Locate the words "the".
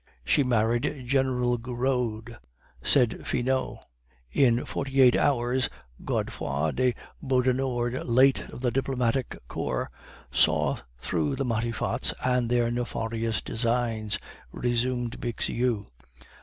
8.61-8.71, 11.35-11.45